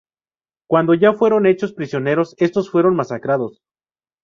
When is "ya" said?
0.95-1.13